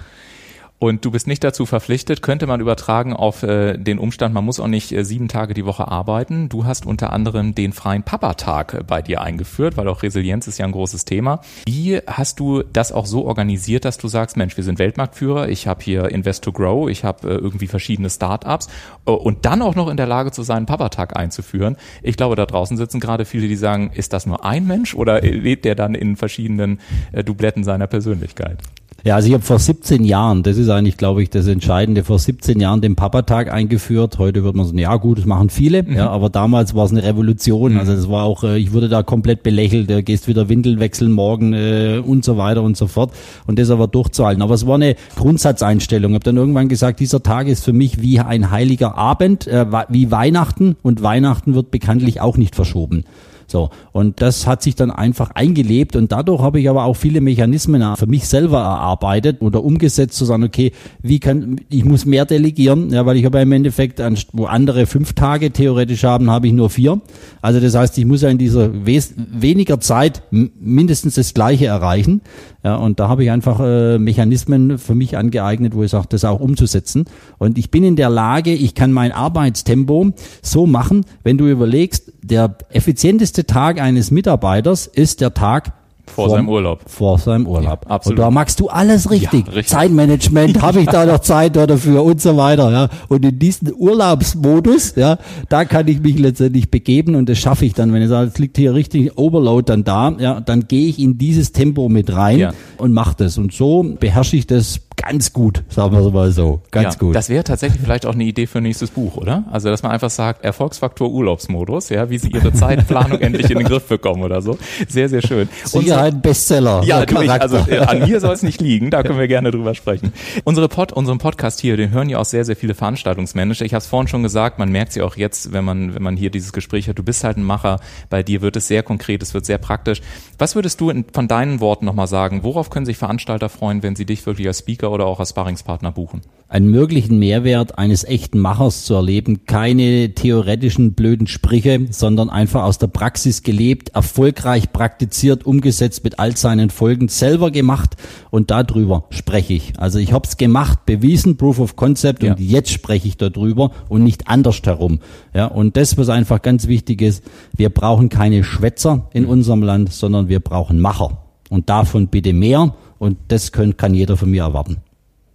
Und 0.80 1.04
du 1.04 1.12
bist 1.12 1.28
nicht 1.28 1.44
dazu 1.44 1.66
verpflichtet, 1.66 2.22
könnte 2.22 2.48
man 2.48 2.62
übertragen 2.62 3.12
auf 3.12 3.44
äh, 3.44 3.78
den 3.78 4.00
Umstand, 4.00 4.34
man 4.34 4.46
muss 4.46 4.62
auch 4.62 4.68
nicht 4.68 4.94
äh, 4.94 5.04
sieben 5.04 5.28
Tage 5.28 5.54
die 5.54 5.66
Woche 5.66 5.90
arbeiten. 5.90 6.48
Du 6.48 6.64
hast 6.64 6.86
unter 6.86 7.12
anderem 7.12 7.54
den 7.54 7.74
freien 7.74 8.04
Papa-Tag 8.04 8.74
äh, 8.74 8.84
bei 8.88 9.02
dir 9.02 9.22
eingeführt, 9.22 9.76
weil 9.76 9.90
auch 9.90 10.04
Resilienz 10.04 10.48
ist 10.48 10.58
ja 10.58 10.66
ein 10.66 10.72
großes 10.72 11.04
Thema. 11.04 11.42
Wie 11.66 12.00
hast 12.08 12.40
du 12.40 12.64
das 12.64 12.94
auch 12.94 13.06
so 13.06 13.26
organisiert, 13.26 13.84
dass 13.84 13.98
du 13.98 14.08
sagst, 14.08 14.38
Mensch, 14.38 14.56
wir 14.56 14.64
sind 14.64 14.80
Weltmarktführer, 14.80 15.50
ich 15.50 15.68
habe 15.68 15.84
hier 15.84 16.10
Invest 16.12 16.46
to 16.46 16.54
Grow, 16.54 16.90
ich 16.90 17.04
habe 17.04 17.30
äh, 17.30 17.36
irgendwie 17.36 17.68
verschiedene 17.68 18.10
Startups 18.10 18.70
äh, 19.06 19.12
und 19.12 19.46
dann 19.46 19.62
auch 19.62 19.76
noch 19.76 19.90
in 19.90 19.98
der 19.98 20.08
Lage 20.08 20.32
zu 20.32 20.44
sein, 20.44 20.66
Papa-Tag 20.66 21.18
einzuführen. 21.18 21.76
Ich 22.04 22.16
glaube, 22.16 22.38
da 22.38 22.46
draußen 22.46 22.78
sitzen 22.78 23.02
gerade 23.02 23.26
viele, 23.26 23.50
die 23.50 23.58
sagen, 23.58 23.92
ist 23.94 24.14
das 24.14 24.26
nur 24.26 24.46
ein 24.46 24.66
Mensch 24.66 24.96
oder 24.96 25.20
lebt 25.20 25.66
der 25.66 25.76
dann 25.76 25.94
in 25.94 26.16
verschiedenen 26.16 26.80
äh, 27.12 27.22
Dubletten 27.22 27.66
seiner 27.66 27.88
Persönlichkeit? 27.88 28.60
Ja, 29.06 29.16
also 29.16 29.28
ich 29.28 29.34
habe 29.34 29.44
vor 29.44 29.60
17 29.60 30.04
Jahren, 30.04 30.44
das 30.44 30.58
ist 30.58 30.70
eigentlich, 30.70 30.98
glaube 30.98 31.24
ich, 31.24 31.30
das 31.30 31.48
Entscheidende, 31.48 32.04
vor 32.04 32.20
17 32.20 32.60
Jahren 32.60 32.82
den 32.82 32.96
Papatag 32.96 33.52
eingeführt. 33.52 34.18
Heute 34.18 34.44
wird 34.44 34.56
man 34.56 34.66
sagen, 34.66 34.78
ja 34.78 34.96
gut, 34.98 35.20
das 35.20 35.26
machen 35.26 35.50
viele, 35.50 35.84
mhm. 35.84 35.96
ja, 35.96 36.10
aber 36.10 36.30
damals 36.30 36.76
war 36.76 36.86
es 36.86 36.92
eine 36.92 37.04
Revolution. 37.04 37.74
Mhm. 37.74 37.80
Also 37.80 37.96
das 37.96 38.10
war 38.10 38.24
auch, 38.24 38.44
äh, 38.44 38.58
ich 38.58 38.74
wurde 38.74 38.90
da 38.90 39.04
komplett 39.04 39.44
belächelt, 39.44 39.90
du 39.90 40.04
gehst 40.04 40.28
wieder 40.28 40.50
Windeln 40.50 40.80
wechseln 40.80 41.12
morgen 41.12 41.54
äh, 41.54 42.02
und 42.06 42.26
so 42.26 42.38
weiter 42.38 42.62
und 42.62 42.78
so 42.78 42.88
fort. 42.88 43.12
Und 43.48 43.60
das 43.60 43.70
aber 43.70 43.88
durchzuhalten. 43.88 44.42
Aber 44.42 44.54
es 44.54 44.68
war 44.68 44.76
eine 44.76 44.96
Grundsatzeinstellung. 45.16 46.12
Ich 46.12 46.16
habe 46.16 46.24
dann 46.24 46.38
irgendwann 46.38 46.68
gesagt, 46.68 47.00
dieser 47.00 47.24
Tag 47.24 47.48
ist 47.48 47.64
für 47.64 47.74
mich 47.74 48.02
wie 48.02 48.20
ein 48.20 48.52
heiliger 48.52 48.98
Abend, 48.98 49.48
äh, 49.48 49.66
wie 49.90 50.12
Weihnachten 50.12 50.76
und 50.82 51.02
Weihnachten 51.02 51.56
wird 51.56 51.72
bekanntlich 51.72 52.22
auch 52.22 52.38
nicht 52.38 52.56
verschoben. 52.56 53.06
So. 53.50 53.70
Und 53.92 54.22
das 54.22 54.46
hat 54.46 54.62
sich 54.62 54.76
dann 54.76 54.92
einfach 54.92 55.32
eingelebt 55.32 55.96
und 55.96 56.12
dadurch 56.12 56.42
habe 56.42 56.60
ich 56.60 56.70
aber 56.70 56.84
auch 56.84 56.96
viele 56.96 57.20
Mechanismen 57.20 57.96
für 57.96 58.06
mich 58.06 58.28
selber 58.28 58.60
erarbeitet 58.60 59.42
oder 59.42 59.64
umgesetzt 59.64 60.18
zu 60.18 60.26
sagen, 60.26 60.44
okay, 60.44 60.72
wie 61.02 61.20
kann, 61.20 61.60
ich 61.70 61.84
muss 61.84 62.06
mehr 62.06 62.26
delegieren, 62.26 62.92
ja, 62.92 63.06
weil 63.06 63.18
ich 63.18 63.26
habe 63.26 63.42
im 63.42 63.52
Endeffekt, 63.52 64.02
wo 64.34 64.46
andere 64.46 64.86
fünf 64.86 65.14
Tage 65.14 65.52
theoretisch 65.52 66.04
haben, 66.04 66.30
habe 66.30 66.48
ich 66.48 66.54
nur 66.54 66.70
vier. 66.70 67.02
Also 67.42 67.60
das 67.60 67.76
heißt, 67.76 67.98
ich 67.98 68.06
muss 68.06 68.22
ja 68.22 68.30
in 68.30 68.38
dieser 68.38 68.70
weniger 68.86 69.80
Zeit 69.80 70.22
mindestens 70.30 71.16
das 71.16 71.34
Gleiche 71.34 71.66
erreichen. 71.66 72.22
Ja, 72.64 72.76
und 72.76 73.00
da 73.00 73.08
habe 73.08 73.24
ich 73.24 73.32
einfach 73.32 73.62
äh, 73.62 73.98
Mechanismen 73.98 74.78
für 74.78 74.94
mich 74.94 75.16
angeeignet, 75.16 75.76
wo 75.76 75.84
ich 75.84 75.92
sage, 75.92 76.08
das 76.10 76.26
auch 76.26 76.42
umzusetzen. 76.42 77.06
Und 77.38 77.58
ich 77.58 77.72
bin 77.72 77.86
in 77.86 77.96
der 77.96 78.10
Lage, 78.10 78.54
ich 78.54 78.76
kann 78.76 78.92
mein 78.92 79.14
Arbeitstempo 79.14 80.12
so 80.42 80.66
machen, 80.66 81.06
wenn 81.24 81.38
du 81.38 81.48
überlegst, 81.48 82.12
der 82.22 82.58
effizienteste 82.70 83.39
Tag 83.46 83.82
eines 83.82 84.12
Mitarbeiters 84.12 84.88
ist 84.88 85.22
der 85.22 85.34
Tag 85.34 85.74
vor, 86.10 86.26
vor 86.26 86.36
seinem 86.36 86.50
Urlaub. 86.50 86.82
Vor 86.88 87.18
seinem 87.18 87.48
Urlaub. 87.48 87.86
Ja, 87.86 87.92
absolut. 87.92 88.20
Und 88.20 88.26
da 88.26 88.32
machst 88.32 88.60
du 88.60 88.68
alles 88.68 89.10
richtig. 89.12 89.48
Ja, 89.48 89.54
richtig. 89.54 89.68
Zeitmanagement, 89.68 90.62
habe 90.62 90.82
ich 90.82 90.88
da 90.88 91.06
noch 91.06 91.20
Zeit 91.20 91.56
dafür 91.56 92.04
und 92.04 92.22
so 92.22 92.36
weiter. 92.36 92.72
Ja. 92.72 92.90
Und 93.08 93.24
in 93.24 93.40
diesen 93.40 93.74
Urlaubsmodus, 93.74 94.96
ja, 94.96 95.18
da 95.50 95.66
kann 95.66 95.88
ich 95.88 96.02
mich 96.02 96.18
letztendlich 96.18 96.72
begeben 96.72 97.16
und 97.16 97.30
das 97.30 97.38
schaffe 97.38 97.66
ich 97.66 97.74
dann. 97.74 97.94
Wenn 97.94 98.02
ich 98.02 98.10
sage, 98.10 98.30
es 98.34 98.40
liegt 98.40 98.58
hier 98.58 98.74
richtig 98.74 99.18
Overload 99.18 99.66
dann 99.72 99.84
da, 99.84 100.14
ja, 100.20 100.42
dann 100.42 100.68
gehe 100.68 100.90
ich 100.90 101.00
in 101.00 101.18
dieses 101.18 101.52
Tempo 101.52 101.90
mit 101.90 102.14
rein 102.14 102.40
ja. 102.40 102.54
und 102.78 102.94
mache 102.94 103.16
das. 103.18 103.38
Und 103.38 103.54
so 103.54 103.84
beherrsche 104.00 104.36
ich 104.36 104.48
das 104.48 104.82
ganz 105.02 105.34
gut, 105.34 105.64
sagen 105.70 105.92
wir 105.92 106.06
es 106.06 106.14
mal 106.14 106.32
so. 106.32 106.62
Ganz 106.72 106.96
ja, 106.96 107.00
gut. 107.00 107.16
Das 107.16 107.30
wäre 107.30 107.44
tatsächlich 107.44 107.82
vielleicht 107.82 108.06
auch 108.06 108.14
eine 108.14 108.24
Idee 108.24 108.48
für 108.48 108.60
ein 108.60 108.64
nächstes 108.64 108.92
Buch, 108.92 109.18
oder? 109.18 109.46
Also, 109.52 109.70
dass 109.70 109.84
man 109.84 109.92
einfach 109.92 110.10
sagt, 110.10 110.44
Erfolgsfaktor 110.44 111.10
Urlaubsmodus, 111.10 111.90
ja, 111.90 112.10
wie 112.10 112.18
sie 112.18 112.30
ihre 112.30 112.54
Zeitplanung 112.54 113.20
endlich 113.22 113.50
in 113.50 113.58
den 113.58 113.68
Griff 113.68 113.88
bekommen 113.88 114.24
oder 114.24 114.42
so. 114.42 114.58
Sehr, 114.88 115.10
sehr 115.10 115.22
schön. 115.22 115.50
Sicher 115.64 116.02
ein 116.02 116.22
Bestseller. 116.22 116.84
Ja, 116.84 117.00
natürlich. 117.00 117.32
Also, 117.32 117.58
äh, 117.68 117.80
an 117.80 118.08
mir 118.08 118.20
soll 118.20 118.34
es 118.34 118.44
nicht 118.44 118.62
liegen. 118.62 118.92
Da 118.92 119.04
können 119.04 119.20
wir 119.20 119.28
gerne 119.28 119.52
drüber 119.52 119.76
sprechen. 119.76 120.14
Unsere 120.44 120.68
Pod, 120.68 120.92
unseren 120.92 121.18
Podcast 121.18 121.60
hier, 121.60 121.78
den 121.78 121.92
hören 121.92 122.10
ja 122.10 122.18
auch 122.20 122.26
sehr, 122.26 122.46
sehr 122.46 122.56
viele 122.56 122.74
Veranstaltungsmanager. 122.74 123.66
Ich 123.66 123.74
habe 123.74 123.80
es 123.80 123.88
vorhin 123.88 124.08
schon 124.08 124.24
gesagt, 124.24 124.60
man 124.60 124.70
merkt 124.72 124.94
sie 124.94 125.02
auch 125.02 125.16
jetzt, 125.16 125.54
wenn 125.54 125.64
man, 125.64 125.96
wenn 125.96 126.04
man 126.04 126.18
hier 126.18 126.30
dieses 126.30 126.54
Gespräch 126.54 126.90
hat. 126.90 126.98
Du 126.98 127.04
bist 127.04 127.24
halt 127.24 127.38
ein 127.38 127.44
Macher. 127.44 127.80
Bei 128.10 128.24
dir 128.24 128.42
wird 128.42 128.56
es 128.56 128.68
sehr 128.68 128.84
konkret, 128.84 129.24
es 129.24 129.34
wird 129.34 129.46
sehr 129.46 129.58
praktisch. 129.58 130.02
Was 130.38 130.56
würdest 130.56 130.82
du 130.82 130.90
in, 130.90 131.06
von 131.12 131.28
deinen 131.28 131.60
Worten 131.60 131.86
nochmal 131.86 132.08
sagen? 132.08 132.44
Worauf 132.44 132.70
können 132.70 132.86
sich 132.86 132.98
Veranstalter 132.98 133.50
freuen, 133.50 133.84
wenn 133.84 133.96
sie 133.96 134.06
dich 134.06 134.26
wirklich 134.26 134.48
als 134.48 134.60
Speaker 134.60 134.89
oder 134.90 135.06
auch 135.06 135.20
als 135.20 135.30
Sparringspartner 135.30 135.92
buchen. 135.92 136.22
Einen 136.48 136.72
möglichen 136.72 137.20
Mehrwert 137.20 137.78
eines 137.78 138.04
echten 138.04 138.40
Machers 138.40 138.84
zu 138.84 138.96
erleben, 138.96 139.46
keine 139.46 140.16
theoretischen 140.16 140.94
blöden 140.94 141.28
Sprüche, 141.28 141.86
sondern 141.92 142.32
einfach 142.32 142.64
aus 142.64 142.80
der 142.80 142.88
Praxis 142.88 143.44
gelebt, 143.44 143.90
erfolgreich 143.90 144.74
praktiziert, 144.74 145.46
umgesetzt 145.46 146.04
mit 146.04 146.18
all 146.18 146.36
seinen 146.36 146.72
Folgen, 146.72 147.08
selber 147.08 147.52
gemacht 147.52 147.98
und 148.32 148.50
darüber 148.50 149.06
spreche 149.12 149.54
ich. 149.54 149.74
Also 149.78 150.00
ich 150.00 150.12
habe 150.12 150.28
es 150.28 150.38
gemacht, 150.38 150.88
bewiesen, 150.88 151.38
Proof 151.38 151.60
of 151.60 151.76
Concept 151.76 152.24
ja. 152.24 152.32
und 152.32 152.40
jetzt 152.40 152.72
spreche 152.72 153.08
ich 153.08 153.18
darüber 153.18 153.70
und 153.88 154.04
nicht 154.04 154.28
anders 154.28 154.60
herum. 154.64 155.02
Ja, 155.36 155.46
und 155.46 155.78
das, 155.78 155.98
was 155.98 156.10
einfach 156.10 156.42
ganz 156.42 156.68
wichtig 156.68 157.04
ist, 157.04 157.24
wir 157.56 157.70
brauchen 157.70 158.10
keine 158.10 158.44
Schwätzer 158.44 159.08
in 159.14 159.26
unserem 159.26 159.62
Land, 159.62 159.94
sondern 159.94 160.30
wir 160.30 160.40
brauchen 160.40 160.80
Macher. 160.80 161.26
Und 161.50 161.70
davon 161.70 162.08
bitte 162.08 162.34
mehr 162.34 162.76
und 163.00 163.18
das 163.30 163.52
können, 163.52 163.78
kann 163.78 163.94
jeder 163.94 164.18
von 164.18 164.30
mir 164.30 164.44
erwarten. 164.44 164.78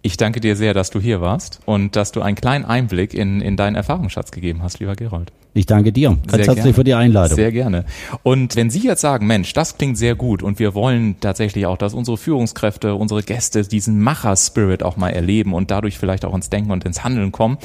Ich 0.01 0.17
danke 0.17 0.39
dir 0.39 0.55
sehr, 0.55 0.73
dass 0.73 0.91
du 0.91 0.99
hier 0.99 1.19
warst 1.19 1.59
und 1.65 1.95
dass 1.95 2.11
du 2.11 2.21
einen 2.21 2.35
kleinen 2.35 2.63
Einblick 2.63 3.13
in, 3.13 3.41
in 3.41 3.57
deinen 3.57 3.75
Erfahrungsschatz 3.75 4.31
gegeben 4.31 4.61
hast, 4.61 4.79
lieber 4.79 4.95
Gerold. 4.95 5.31
Ich 5.57 5.65
danke 5.65 5.93
dir. 5.93 6.09
Ganz 6.09 6.31
Sehr 6.31 6.39
herzlich 6.39 6.55
gerne. 6.55 6.73
für 6.73 6.83
die 6.83 6.93
Einladung. 6.95 7.37
Sehr 7.37 7.53
gerne. 7.53 7.85
Und 8.23 8.57
wenn 8.57 8.69
Sie 8.69 8.81
jetzt 8.81 8.99
sagen, 8.99 9.25
Mensch, 9.25 9.53
das 9.53 9.77
klingt 9.77 9.97
sehr 9.97 10.13
gut 10.13 10.43
und 10.43 10.59
wir 10.59 10.75
wollen 10.75 11.15
tatsächlich 11.21 11.65
auch, 11.65 11.77
dass 11.77 11.93
unsere 11.93 12.17
Führungskräfte, 12.17 12.93
unsere 12.95 13.23
Gäste 13.23 13.63
diesen 13.63 14.01
Macher-Spirit 14.01 14.83
auch 14.83 14.97
mal 14.97 15.11
erleben 15.11 15.53
und 15.53 15.71
dadurch 15.71 15.97
vielleicht 15.97 16.25
auch 16.25 16.35
ins 16.35 16.49
Denken 16.49 16.71
und 16.71 16.83
ins 16.83 17.05
Handeln 17.05 17.31
kommen, 17.31 17.57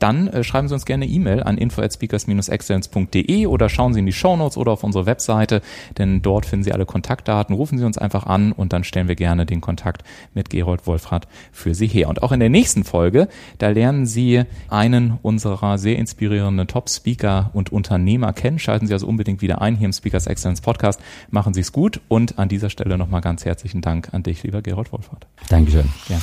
dann 0.00 0.26
äh, 0.26 0.42
schreiben 0.42 0.66
Sie 0.66 0.74
uns 0.74 0.86
gerne 0.86 1.06
E-Mail 1.06 1.44
an 1.44 1.56
info@speakers-excellence.de 1.56 3.46
oder 3.46 3.68
schauen 3.68 3.94
Sie 3.94 4.00
in 4.00 4.06
die 4.06 4.12
Shownotes 4.12 4.56
oder 4.56 4.72
auf 4.72 4.82
unsere 4.82 5.06
Webseite, 5.06 5.62
denn 5.98 6.22
dort 6.22 6.46
finden 6.46 6.64
Sie 6.64 6.72
alle 6.72 6.84
Kontaktdaten. 6.84 7.54
Rufen 7.54 7.78
Sie 7.78 7.84
uns 7.84 7.96
einfach 7.96 8.26
an 8.26 8.50
und 8.50 8.72
dann 8.72 8.82
stellen 8.82 9.06
wir 9.06 9.14
gerne 9.14 9.46
den 9.46 9.60
Kontakt 9.60 10.02
mit 10.34 10.50
Gerold 10.50 10.88
Wolfrath 10.88 11.28
für 11.52 11.76
Sie 11.76 11.86
her. 11.86 12.08
Und 12.08 12.24
auch 12.24 12.32
in 12.32 12.40
der 12.40 12.50
nächsten 12.50 12.82
Folge, 12.82 13.28
da 13.58 13.68
lernen 13.68 14.04
Sie 14.04 14.42
einen 14.68 15.20
unserer 15.22 15.78
sehr 15.78 15.96
inspirierenden 15.96 16.66
Top-Speaker 16.66 17.35
und 17.52 17.72
Unternehmer 17.72 18.32
kennen. 18.32 18.58
Schalten 18.58 18.86
Sie 18.86 18.92
also 18.92 19.06
unbedingt 19.06 19.42
wieder 19.42 19.60
ein 19.60 19.76
hier 19.76 19.86
im 19.86 19.92
Speakers 19.92 20.26
Excellence 20.26 20.60
Podcast. 20.60 21.00
Machen 21.30 21.54
Sie 21.54 21.60
es 21.60 21.72
gut 21.72 22.00
und 22.08 22.38
an 22.38 22.48
dieser 22.48 22.70
Stelle 22.70 22.98
nochmal 22.98 23.20
ganz 23.20 23.44
herzlichen 23.44 23.80
Dank 23.80 24.12
an 24.12 24.22
dich, 24.22 24.42
lieber 24.42 24.62
Gerold 24.62 24.92
Wolfhardt. 24.92 25.26
Dankeschön. 25.48 25.88
Gerne. 26.06 26.22